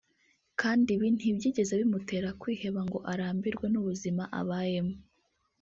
[0.59, 4.95] kandi ibi ntibyigeze bimutera kwiheba ngo arambirwe n’ubuzima abayemo